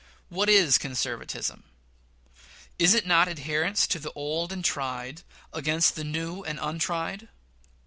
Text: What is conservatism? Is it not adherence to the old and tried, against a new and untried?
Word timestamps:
What 0.29 0.49
is 0.49 0.79
conservatism? 0.79 1.63
Is 2.79 2.95
it 2.95 3.05
not 3.05 3.27
adherence 3.27 3.85
to 3.85 3.99
the 3.99 4.11
old 4.13 4.51
and 4.51 4.65
tried, 4.65 5.21
against 5.53 5.95
a 5.99 6.03
new 6.03 6.41
and 6.43 6.57
untried? 6.59 7.29